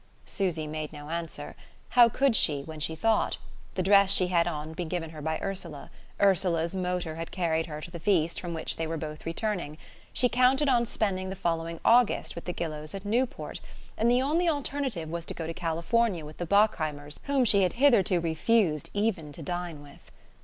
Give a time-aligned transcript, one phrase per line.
[0.25, 1.55] Susy made no answer.
[1.89, 3.37] How could she, when she thought?
[3.75, 7.67] The dress she had on had been given her by Ursula; Ursula's motor had carried
[7.67, 9.77] her to the feast from which they were both returning.
[10.11, 13.59] She counted on spending the following August with the Gillows at Newport...
[13.95, 17.73] and the only alternative was to go to California with the Bockheimers, whom she had
[17.73, 20.09] hitherto refused even to dine with.